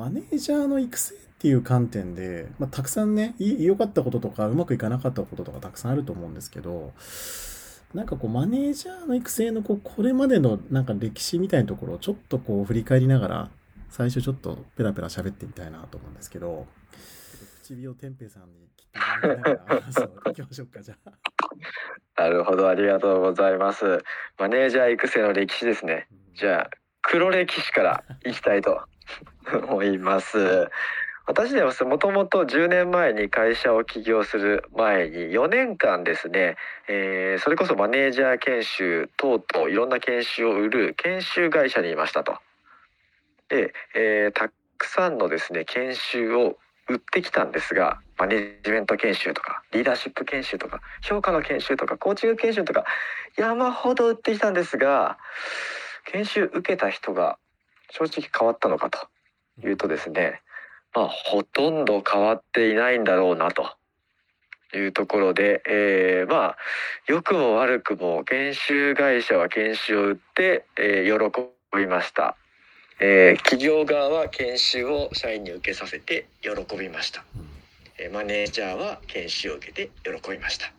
[0.00, 6.94] マネージャーの育成っていう観点で、まあ、たくさんね、良かったこととか、うまくいかなかったこととかたくさんあると思うんですけど、
[7.92, 13.50] なんかこう、マネージャーの育成のこう、これまでのなんか歴史みたいなところをちょっとこう、振り返りながら、
[13.90, 16.66] 最初ちょっとペラペラ喋ってみたいなと思うんですけど、
[17.62, 22.22] 唇を天平さんに切ってもらいながら話をいきましょうか、じゃあ。
[22.22, 24.02] なるほど、ありがとうございます。
[24.38, 26.08] マネージャー育成の歴史ですね。
[26.32, 26.70] じゃあ、
[27.02, 28.82] 黒歴史からいきたいと
[29.68, 30.70] 思います。
[31.26, 36.56] 私ではもともと10年前に会社を起業する前に4年間ですね、
[36.88, 42.38] えー、それこそマネージャー研修等々いろんな研修を売る研修会社にいましたと。
[43.48, 52.84] で、えー、たくさんのですね研修を売ってきたんですがマネジメント研修とかリーダーシップ研修とか評価の研修とかコーチング研修とか
[53.36, 55.16] 山ほど売ってきたんですが
[56.12, 57.38] 研修受けた人が
[57.90, 60.42] 正直変わったのかというとですね
[60.94, 63.64] まあ、ほとんど変わっていないんだろうなと
[64.74, 66.56] いうところで、えー、まあ
[67.06, 71.42] 良くも悪くも研修会社は研修を売って、えー、喜
[71.76, 72.36] びました、
[72.98, 77.24] えー、企業側は研修を社員に受けさせて喜びました、
[77.98, 80.72] えー、マネージャーは研修を受けて喜びました、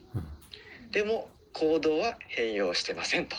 [0.91, 3.37] でも行動は変容してませんと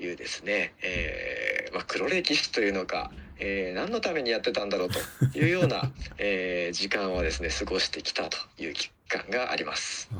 [0.00, 3.10] いうですね、えーまあ、黒歴史というのか
[3.40, 10.10] えー、何のためにやってたんだろうというような、 えー、時間をですね過ごしてきたという期間があります。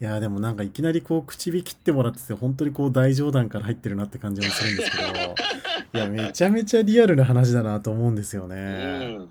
[0.00, 5.34] いやでもなんかいきなりこう口火切ってもらってて本当にこう大冗談から入ってるなって感じもするんですけど
[5.92, 8.56] いやめちゃめちゃリアルな話だなと思うんですよね。
[8.56, 8.58] う
[9.20, 9.30] ん、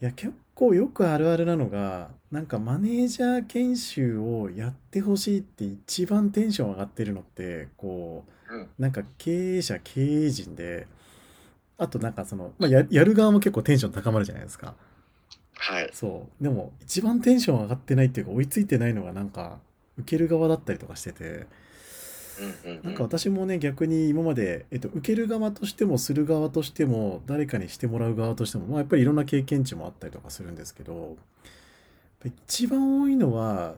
[0.00, 10.86] いや結構よくあるあるなのがなんかマネージャー研修をやってほしいって一番テンション上がってるのってこうなんか経営者経営陣で
[11.78, 14.74] あとなんかその、まあ、ややる側も結構テンション高まるじゃないですか。
[15.54, 15.90] はい。
[15.94, 19.58] そうでも一番テンション上がってないっていうか追いついてないのがなんか
[19.98, 21.46] 受ける側だったりとかしてて。
[22.82, 31.16] なんか私もね逆に今まで、えっと、受ける側としてもする側としても誰かにしてもらう側としても、まあ、やっぱりいろんな経験値もあったりとかするんですけど
[32.24, 33.74] 一番多いのは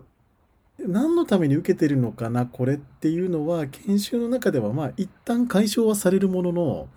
[0.78, 6.89] 何のために受けてるのかなこれっていうのは研修の中ではまあ一旦解消はされるものの、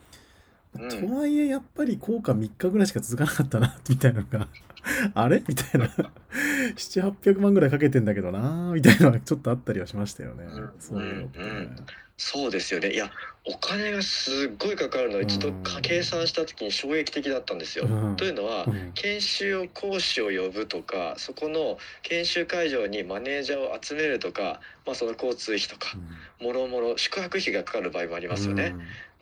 [0.80, 4.48] うん、とはいえやっぱり効果3日ぐらいしか続かなかったなみたいなのが
[5.14, 5.44] あれ？
[5.48, 5.90] みたいな。
[6.76, 11.86] 700800万ぐらいかけてんだけどなみたいなのは ちょっとあったりはしましたよね、うん、そういうのって、うん
[12.18, 12.94] そうですよね。
[12.94, 13.12] いや
[13.44, 17.88] お金がすっごいかかるのを一度計算した時に衝撃的だったんですよ。
[17.88, 25.98] うん、というのは、うん、研修を講師を呼ぶとかそこの研修会場にマネージャーを集めるとか、まあ、その交通費とか、
[26.40, 28.76] もろもろ宿泊費がかかる場合もありますよね。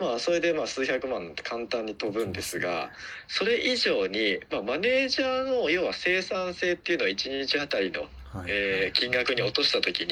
[0.03, 2.91] うん、まあそれでまあ数百万って簡単に飛ぶんですが
[3.28, 8.09] それ以上に、まあ、マネージャーの要は生産性っていうのを1日あたりの、はい、
[8.47, 10.08] えー、金額に落とした時に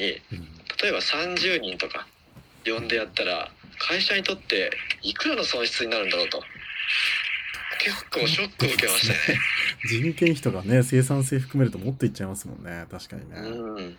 [0.82, 2.06] 例えば30人とか。
[2.64, 4.70] 呼んでやったら会社にとって
[5.02, 6.42] いくらの損失になるんだろうと。
[7.80, 9.38] 結構ショックを受けましたね。
[9.90, 12.86] 人件費とかね生産性含めるともっといっちゃいますもんね。
[12.88, 13.98] 確かにね、うん、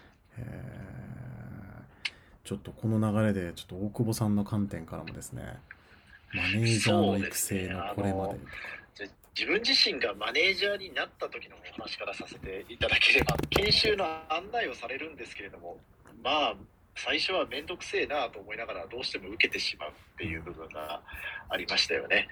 [2.46, 5.58] ちょっとこの流れでちょっと大久保さんの観点からもですね
[6.34, 8.40] マネージャーの育成のこれまで
[9.36, 15.78] 自分自身がマネージャーになった時のお話からさせていただければ研修の案内をされるんですけれども
[16.24, 16.56] まあ
[16.96, 21.02] 最初は面倒くせえなと思いながらどうしても受けてしまうっていう部分が
[21.50, 22.28] ありましたよね。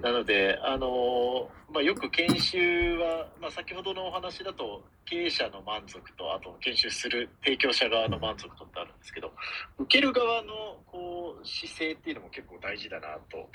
[0.00, 9.32] なので、あのまあ、よく研修は、まあ、先ほどのお話だと経営者の満足とあと研修する提供者側の満足とってあるんですけど
[9.78, 13.48] 受ける側のこう姿勢っていうのも結構大事だなと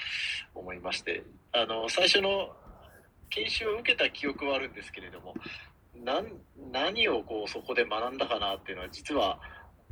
[0.53, 1.23] 思いまして
[1.53, 2.49] あの最初の
[3.29, 5.33] 研修を受けた記憶はあるんですけれども
[6.71, 9.39] 何をこうそこで学んだかなっていうのは実は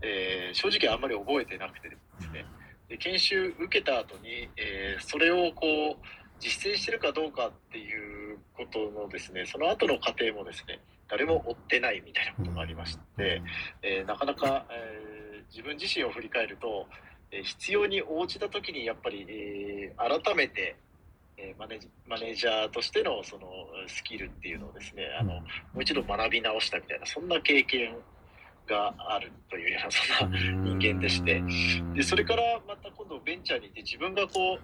[0.02, 2.46] えー、正直あんまり覚えてなくてですね。
[2.88, 6.06] で研修受けた後に、えー、それをこう
[6.40, 10.79] 実践してるかどうかっていうことのですねその後の過程もですね
[11.09, 13.41] 誰も追ってないみたいなことがありまして、
[13.82, 16.88] えー、なかなか、えー、自分自身を振り返ると、
[17.32, 20.76] えー、必要に応じた時にやっぱり、えー、改めて
[21.40, 23.47] えマネマネージャーとしてのその
[23.88, 25.41] スキルっていうのをですねあのも
[25.76, 27.96] う一度学び直したみたいなそんな経験
[28.67, 30.31] があるというようなそん。
[30.31, 31.41] な人間でして。
[31.96, 34.59] でそれからまた今度ベンチャーにいて自分がこう、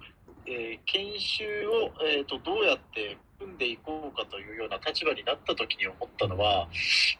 [0.45, 6.67] えー、研修を、えーと、どうやって組んでいこうかというような立場になった時に思ったのは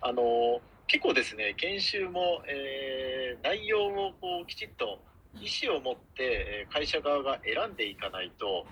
[0.01, 5.00] あの結構ですね研修も、えー、内容をこうきちっと
[5.35, 8.65] 意思を持って会社側が選んでいかないと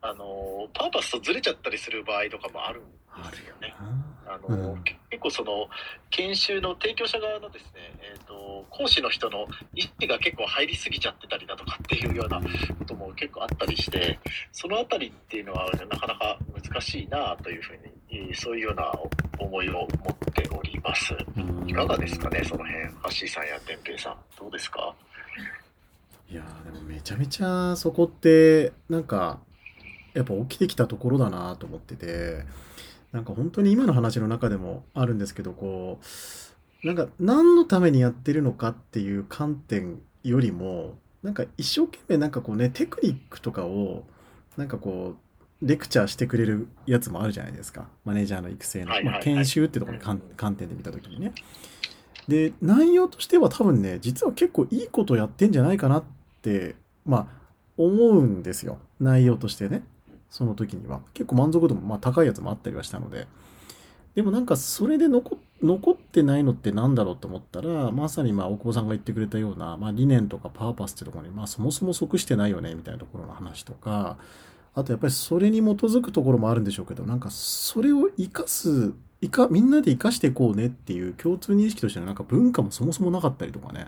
[0.00, 2.84] あのパーパスとずれちゃったりする場合とかもあるん
[3.30, 3.74] ですよね。
[4.26, 5.68] あの、うん、結構その
[6.10, 7.70] 研修の提供者側のですね、
[8.00, 14.18] えーと、講師の人の意思が結構入りすぎちゃってたりだとかっていうようなことも結構あったりして
[14.52, 17.78] その辺りっていうのはなかなか難しいなというふう
[18.10, 18.92] にそういうような
[19.38, 19.88] 思いを持っ
[20.32, 21.14] ております。
[21.66, 22.84] いかがですかねその辺
[23.20, 24.16] 橋井さんや天平さん。
[24.38, 24.94] どうですか？
[26.30, 29.38] いやでもめちゃめちゃそこってなんか
[30.14, 32.44] やっぱ起きてきたところだなと思ってて
[33.12, 36.00] なんか本当に今の話の中でもあるんですけどこ
[36.82, 44.04] うなんか何のためにやってるのかっていう観点よりもなんか一生懸命なんかこうねテクニックとかを
[44.56, 45.14] なんかこ
[45.62, 50.04] うレクチャーしてくれるやつもあるじゃないですかマネージャーの育成の、まあ、研修ってところの
[50.36, 51.32] 観点で見た時にね。
[52.28, 56.04] で内容としては多分ね実は結構いいことやってんじゃないかなっ
[56.40, 57.26] てまあ
[57.76, 59.82] 思うんですよ内容としてね。
[60.32, 61.02] その時には。
[61.12, 63.28] 結構満足度もまあ高いやつもあったりはしたので。
[64.14, 65.38] でもなんかそれで残
[65.92, 74.18] ってないのって何だろうと思ったら、まさにまあ大久保さんが言ってくれたような、まあ、理念とかパーパスってところに、まあ、そもそも即してないよねみたいなところの話とか、
[74.74, 83.86] あとやっぱりそれに基づくところもあるんでしょうけど、なんかそれを生かす、いかみんなで生かしていこうねっていう共通認識としてのなんか文化もそもそもなかったりとかね、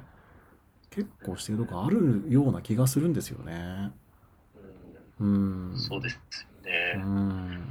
[0.91, 3.91] 結構してるとこあるような気がするんですよね。
[5.85, 6.19] うん、そうです
[6.65, 7.65] ね、うん、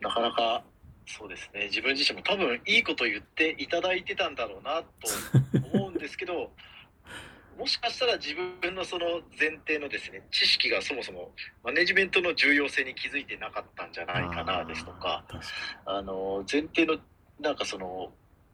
[0.00, 0.62] なかなか
[1.06, 1.64] そうですね。
[1.66, 6.50] 自分自身も多分いいこと言っていただいてたんだろうなと思うんですけど
[7.58, 11.32] もしかしたら自分のその前提のですね知識がそもそも
[11.62, 15.24] マネジメントの重要性に気づいてなかったんじゃないかなですとか
[15.84, 16.98] あの前提の
[17.40, 18.12] なんかその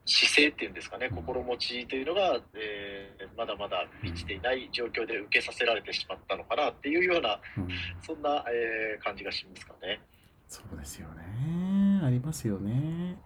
[0.09, 7.67] 姿勢っていうんですかね、心持ちというのが、えー、まだまだ満ちていない状況で受けさせられてしまったのかなっていうような、うん、
[8.01, 10.01] そんな、えー、感じがしますかね。
[10.47, 12.01] そうですよね。
[12.03, 13.17] ありますよね。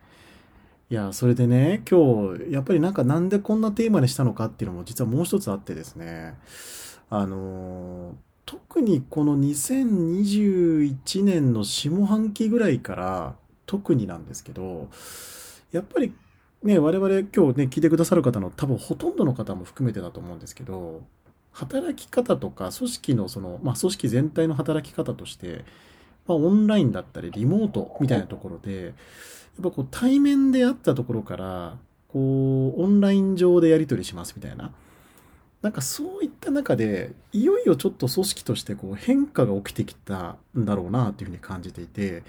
[0.90, 6.38] いや、それでね、今日、やっぱりなんかなんでこんなテーマにしたのかっていうのも実はもう一つあってですね、
[7.10, 8.16] あの
[8.46, 14.90] 特にこの2021年の下半期ぐらいから特になんですけど、
[15.72, 16.14] やっぱり
[16.64, 21.02] ね、我々今日ね、聞いてくださる方の多分ほとんどの方も含めてだと思うんですけど、
[21.52, 25.66] 働き方とか組織のその、まあ、組織全体の働き方として、
[26.26, 28.94] まあ、オンラインだったりリモートみたいなところで、やっ
[29.62, 31.78] ぱこう対面であったところから、
[32.08, 34.72] こう、オンライン上でやり取りしますみたいな。
[35.62, 42.24] なんかそういった中で、いよいよちょっと組織としてこう変化が起きてきたんだろうなっていうふうに感じていて、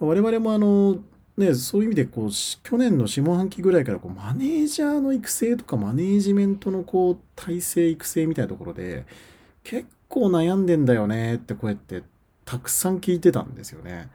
[0.00, 0.98] 我々もあの、
[1.36, 9.04] ね、そういう意味でこう去年の下半期ぐらいからこうマネージャーの育成とかマネージメントのこう体制育成みたいなところで
[9.62, 12.02] 結構悩んでんだよねってこうやって
[12.46, 14.08] たくさん聞いてたんですよね。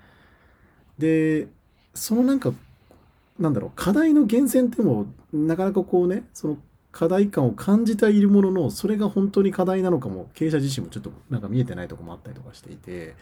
[0.97, 1.47] で
[1.93, 2.53] そのなんか
[3.39, 6.57] なんだろう課題の源泉ってもなかなかこうねその
[6.91, 13.15] 課題感を感じているもののそれが本当に課題なのかも経営者自身もちょっとなんか見えてないとこもあったりとかしていて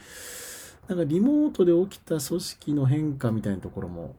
[0.89, 4.15] なんかリモートで起きた組織の変化みたいなところも、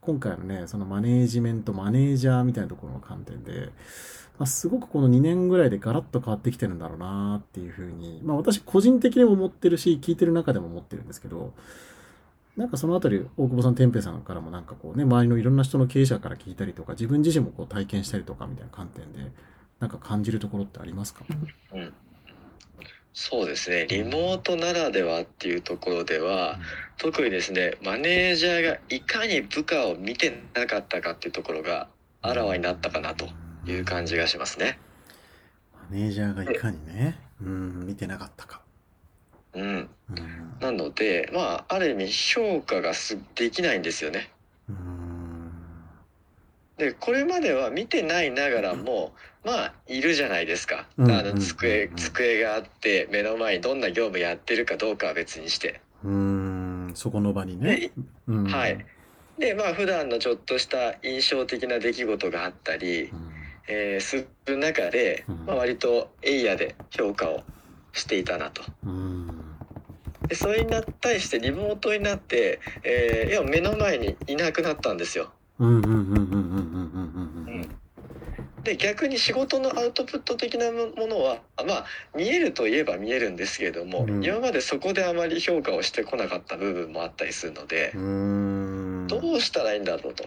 [0.00, 3.70] 今回のね、そのマネージメント、マネージャーみたいなところの観点で、
[4.38, 11.52] まあ、すごくこの2年ぐらいでガラッと変わってきてるんだろうなっていうふうに、まあ私個人的にも思ってるし、聞いてる中でも思ってるんですけど、
[12.56, 19.32] なんかそのあたり、大久保さん、天平さんからもなんかこうね、周りのいろんな人の経営者から聞いたりとか、自分自身もこう体験したりとかみたいな観点で、
[19.80, 21.24] なんか感じるところってありますか、
[21.72, 21.92] うん。
[23.16, 26.58] そうですねリモートならではっていうところでは、
[26.98, 31.86] 特にですねマネージャーがいかに部下を見てなかったかっていうところが
[32.22, 33.28] あらわになったかなと
[33.66, 34.80] いう感じがしますね。
[35.90, 38.62] マネージャーがいかにね、うん、見てなかったか。
[39.54, 39.88] うん、うん、
[40.60, 44.28] なのでまあある意味評価がすできないんですよね。
[46.76, 49.12] でこれまでは見てないながらも、
[49.44, 55.80] まあいるじゃないですか、あの机机があって目の前にどんな業務やってるかどうかは別にして。
[56.04, 56.92] うん。
[56.94, 57.90] そこの場にね、
[58.26, 58.84] はい。
[59.38, 63.32] でまあ普段のちょっとした印象的な出来事があったり、うん、
[63.68, 67.42] えー、する中で、まあ、割とエイヤで評価を
[67.92, 68.62] していたなと。
[70.28, 75.32] でそれに対してリモートになって、えー、いや目の前にいなくなったんですよ。
[78.64, 81.84] で逆に仕事のアウトプット的なものはまあ
[82.16, 87.92] 見えるといえば見えるんですけれども、うん、今までそこであまり評価をしてこなかった部分もあったりするので
[89.06, 90.24] どうしたらいいんだろうと。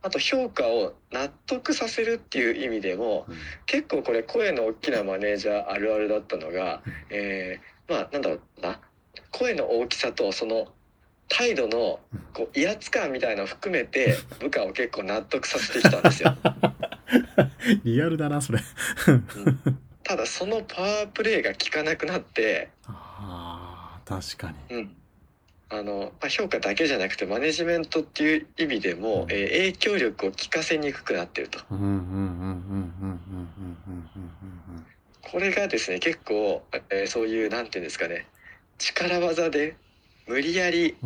[0.00, 8.80] あと評価を納得させるっていう意味でも、うん、結構これ声の大きなマネージャーあるあるだったのが、えー、まあなんだろうな。
[9.32, 10.68] 声の大きさとその
[11.28, 12.00] 態度の
[12.32, 16.36] こう威圧感みたいのを含めて 部下を結構納得させてきたんですよ。
[17.84, 18.60] リアルだなそれ、
[19.08, 22.70] うん、ただそのパワープレイが効かなくなって。
[22.86, 24.96] あ確かに、うん、
[25.68, 31.58] あの評価だけじゃなくてマネジメントっていう意味でも、うん、えー、影響力を効かせにくくなってると。
[35.30, 38.26] これがですね結構、えー、そういうなんていうんですかね
[38.78, 39.76] 力技で
[40.26, 40.96] 無理やり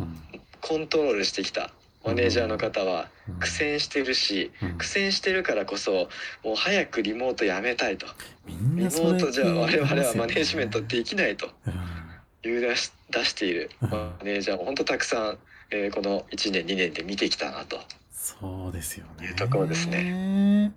[0.61, 1.71] コントロールしてきた。
[2.05, 6.09] マネージャーの方はうん苦戦してるしうん苦戦してるからこそ
[6.43, 8.05] もう早くリモートやめたいと
[8.47, 15.37] リモートじゃ我々はマねネージメントできないとうんいう出し出しているうんマネージャーも本当たくさん、
[15.71, 17.79] えーこの1年2年で見てきたなと。
[18.11, 19.27] そうですよね。
[19.27, 20.71] いうところですね。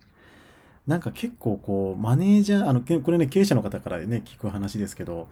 [0.86, 5.28] なんか結構こう、マネージャー、あの、けこれね、経営者の方からね、聞く話ですけど、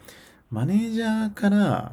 [0.51, 1.93] マネージャーから、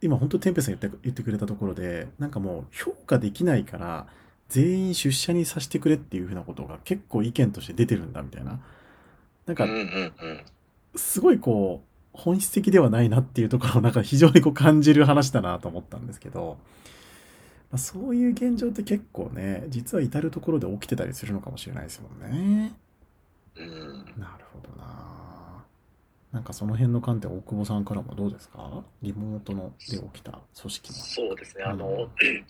[0.00, 4.06] 今本当テンペさん言って言ってくれたところで、なんかもう評価できないから、
[4.48, 8.60] 全員出社にさせてくれっていうふうなことが結構意見として出てるんだみたいな。
[9.46, 9.66] なんか
[10.94, 16.58] すごいこう、本質的ではないなっていうところをなんか非常にこう感じる話だなと思ったんですけど、
[17.70, 22.72] まあ、そういう現状って結構ね、実は至るところで起きてたりするのかもしれないですもんね。
[23.56, 25.27] うんなるほどな。
[26.32, 28.84] なんかその辺の観点、大久保さんからもどうですか？
[29.02, 30.98] リモートので起きた組織の。
[30.98, 32.10] そうですね、あの、うん。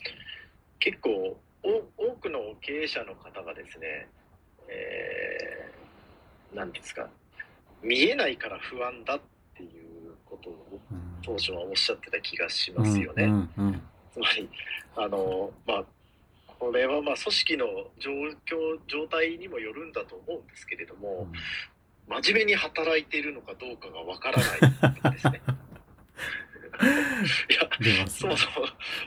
[0.80, 4.08] 結構お、多くの経営者の方がですね、
[4.68, 7.08] えー、なんですか、
[7.82, 9.20] 見えないから不安だっ
[9.56, 9.66] てい
[10.08, 11.18] うことをうん。
[11.22, 13.24] 当初はおっしゃってた気がしますよね。
[13.24, 13.82] うんうん
[14.12, 14.48] つまり、
[14.96, 15.84] あの、まあ、
[16.58, 17.66] これはまあ組織の
[17.98, 21.00] 状況、状態にもよるんだと思うんですけれどうん。
[21.00, 21.28] も、
[22.08, 25.42] 真面目に働いているのかどうかがわからないんですね。
[27.50, 28.66] いや、そもそも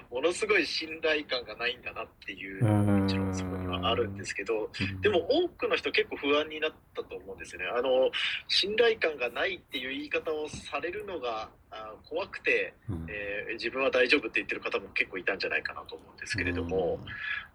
[0.10, 5.02] ものすごい信頼感がないんだなっていううんもちろんそこにはあるんですけどうん。
[5.02, 7.68] でも多くの人結構不安になったと思うんですよね。
[7.68, 8.12] あの
[8.48, 13.06] 信頼感がないっていう言い方をされるのがあ怖くて、うん。
[13.10, 17.00] えー自分は大丈夫って言ってる方も結構いたんじゃないかなと思うんですけれども、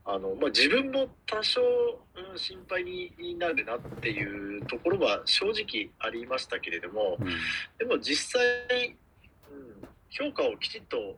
[0.05, 7.27] あのまあ、自分も多少、うん、心配になるなっていうところは正直ありましたけれども、うん。
[7.79, 8.97] でも実際、
[9.51, 11.17] うん、評価をきちっと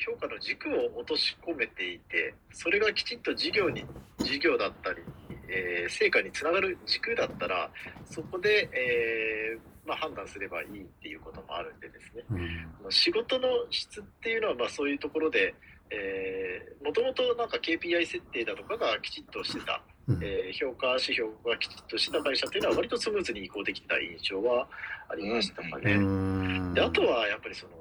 [0.00, 3.84] 評価の軸を落とし込めていてそれがきちっと事業に
[4.18, 5.02] 事業だったり、
[5.48, 7.70] えー成果につながる軸だったら
[8.04, 12.24] そこで、えーまあ、判断すればいいっていうこともあるんでですね。
[12.84, 12.92] うん。
[12.92, 15.54] 仕事の質っていうのはまあそういうところで
[16.84, 20.20] もともとなんか KPI 設定だとかがきちっとしてたうん。
[20.22, 24.68] えー評価指標がきちっとした会社っていうのは割とスムーズに移行できた印象は
[25.08, 25.94] ありましたかね。
[25.94, 26.74] うん。
[26.74, 27.72] であとはやっぱりその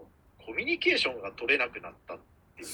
[0.50, 2.18] コミュニケーションが取れなくなったっ
[2.58, 2.68] ていう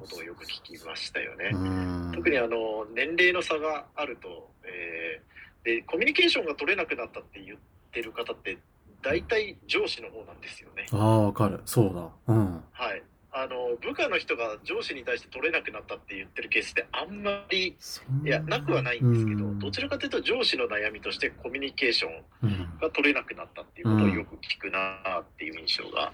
[0.00, 1.50] ことをよく聞きましたよね。
[1.52, 5.32] うん特にあの年齢の差があると、えー
[5.64, 7.58] でコミュニケーションが取れなくなったって言っ
[7.92, 8.58] てる方って
[9.00, 10.86] 大体上司の方なんですよね。
[10.90, 11.60] ああ、わかる。
[11.64, 12.34] そうだ。
[12.34, 12.64] うん。
[12.72, 13.02] はい。
[13.30, 17.76] あの部下の人が上司に対して取れなくなったって言ってるケースってあんまり
[18.24, 26.12] いやなくはないんですけど、うんどちらかというと上司の悩みとしてコミュニケーションうんが取れなくなったっていうことをよく聞くなっていう印象が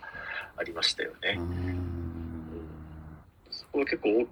[0.56, 1.36] ありましたよね。
[1.38, 2.68] うん。
[3.50, 4.28] そこは結構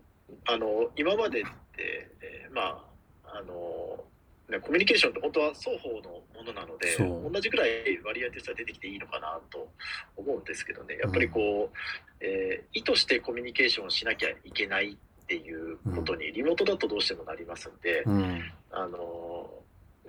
[0.46, 1.48] あの今までって、
[2.20, 2.82] えーま
[3.24, 4.04] ああの
[4.48, 9.68] ね、コミュニケーションって本当は双方のものなので同じくらい割合としては出てきていいのかなと
[10.16, 10.96] 思うんですけどね。
[11.02, 11.76] やっぱりこう、
[12.20, 18.42] えー意図してコミュニケーションをしなきゃいけないっていうことにリモートだとどうしてもなりますんで、うん。
[18.70, 18.98] あの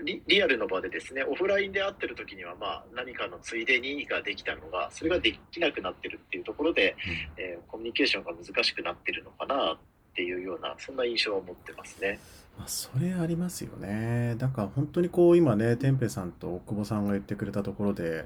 [0.08, 6.96] リリアルの場でですねオフラインで会ってる時にはまあ何かのついでにができたのがそれができなくなってるっていうところで、
[7.36, 9.78] えーコミュニケーションが難しくなってるのかなっ
[10.16, 12.20] ていうようなそんな印象を持ってますね。
[12.58, 14.36] まあ、それありますよね。
[14.38, 18.26] だから本当にこう今ね、天平さんと大久保さんが言ってくれたところで、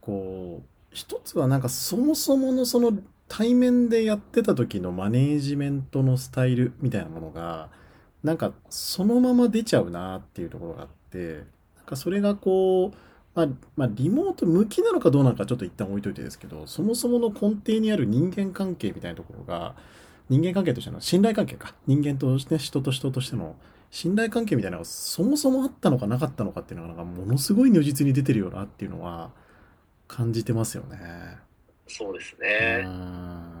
[0.00, 2.92] こう、一つはなんかそもそものその
[3.28, 7.70] 対面でやってた時のマネージメントのスタイルみたいなものが、
[8.22, 11.44] なんかそのまま出ちゃうなっていうところがあって、
[11.76, 12.96] なんかそれがこう、
[13.34, 19.74] まあ、まあ、リモート向きなのかどうなのかちょっと一旦置いといてですけど、そもそもの根底にある人間関係みたいなところが、
[20.28, 21.74] 人間関係としての信頼関係か。
[21.86, 23.56] 人間として、人と人としての
[23.90, 29.30] 信頼関係みたいなのがそもそもあったのかなかったのかっていうのが、なんかものすごい如実に出てるよなっていうのは
[30.08, 30.98] 感じてますよね。
[31.86, 32.82] そうですうね。
[32.84, 33.59] ん